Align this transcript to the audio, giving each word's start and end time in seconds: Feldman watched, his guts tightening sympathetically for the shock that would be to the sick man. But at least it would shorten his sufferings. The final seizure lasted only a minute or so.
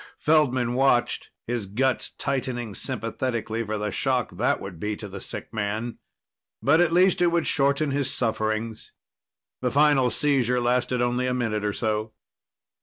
Feldman 0.17 0.73
watched, 0.73 1.29
his 1.45 1.67
guts 1.67 2.09
tightening 2.17 2.73
sympathetically 2.73 3.63
for 3.63 3.77
the 3.77 3.91
shock 3.91 4.31
that 4.35 4.59
would 4.59 4.79
be 4.79 4.95
to 4.97 5.07
the 5.07 5.21
sick 5.21 5.53
man. 5.53 5.99
But 6.59 6.81
at 6.81 6.91
least 6.91 7.21
it 7.21 7.27
would 7.27 7.45
shorten 7.45 7.91
his 7.91 8.11
sufferings. 8.11 8.93
The 9.61 9.69
final 9.69 10.09
seizure 10.09 10.59
lasted 10.59 11.03
only 11.03 11.27
a 11.27 11.35
minute 11.35 11.63
or 11.63 11.73
so. 11.73 12.13